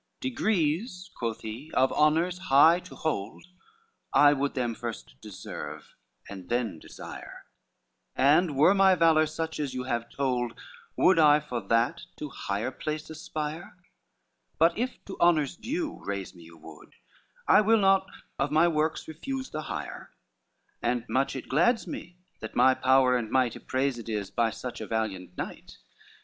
XIV 0.01 0.19
"Degrees," 0.21 1.11
quoth 1.15 1.41
he, 1.41 1.69
"of 1.75 1.93
honors 1.93 2.39
high 2.47 2.79
to 2.79 2.95
hold, 2.95 3.45
I 4.11 4.33
would 4.33 4.55
them 4.55 4.73
first 4.73 5.21
deserve, 5.21 5.93
and 6.27 6.49
the 6.49 6.79
desire; 6.81 7.45
And 8.15 8.55
were 8.57 8.73
my 8.73 8.95
valor 8.95 9.27
such 9.27 9.59
as 9.59 9.75
you 9.75 9.83
have 9.83 10.09
told, 10.09 10.59
Would 10.97 11.19
I 11.19 11.39
for 11.39 11.61
that 11.61 12.01
to 12.17 12.29
higher 12.29 12.71
place 12.71 13.11
aspire: 13.11 13.77
But 14.57 14.75
if 14.75 15.05
to 15.05 15.17
honors 15.19 15.55
due 15.55 16.01
raise 16.03 16.33
me 16.33 16.45
you 16.45 16.57
would, 16.57 16.93
I 17.47 17.61
will 17.61 17.77
not 17.77 18.09
of 18.39 18.49
my 18.49 18.67
works 18.67 19.07
refuse 19.07 19.51
the 19.51 19.61
hire; 19.61 20.09
And 20.81 21.05
much 21.09 21.35
it 21.35 21.47
glads 21.47 21.85
me, 21.85 22.15
that 22.39 22.55
my 22.55 22.73
power 22.73 23.15
and 23.15 23.29
might 23.29 23.53
Ypraised 23.55 24.09
is 24.09 24.31
by 24.31 24.49
such 24.49 24.81
a 24.81 24.87
valiant 24.87 25.37
knight. 25.37 25.77